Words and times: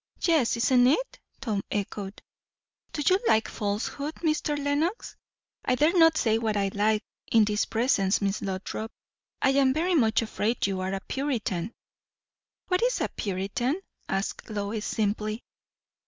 "Yes, 0.23 0.57
isn't 0.57 0.87
it?" 0.87 1.19
Tom 1.41 1.61
echoed. 1.69 2.23
"Do 2.91 3.03
you 3.07 3.19
like 3.27 3.47
falsehood, 3.47 4.15
Mr. 4.23 4.57
Lenox?" 4.57 5.15
"I 5.63 5.75
dare 5.75 5.93
not 5.93 6.17
say 6.17 6.39
what 6.39 6.57
I 6.57 6.71
like 6.73 7.03
in 7.31 7.45
this 7.45 7.65
presence. 7.65 8.19
Miss 8.19 8.41
Lothrop, 8.41 8.91
I 9.43 9.49
am 9.51 9.75
very 9.75 9.93
much 9.93 10.23
afraid 10.23 10.65
you 10.65 10.79
are 10.79 10.93
a 10.93 11.01
Puritan." 11.01 11.71
"What 12.67 12.81
is 12.81 12.99
a 12.99 13.09
Puritan?" 13.09 13.79
asked 14.09 14.49
Lois 14.49 14.85
simply. 14.87 15.43